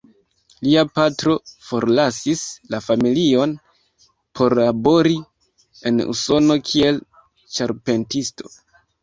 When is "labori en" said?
4.61-6.03